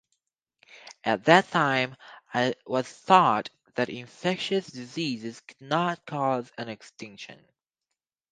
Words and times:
At 1.03 1.25
the 1.25 1.41
time 1.51 1.95
it 2.33 2.59
was 2.65 2.87
thought 2.89 3.51
that 3.75 3.89
infectious 3.89 4.65
diseases 4.65 5.41
could 5.41 5.61
not 5.61 6.07
cause 6.07 6.51
an 6.57 6.69
extinction. 6.69 7.39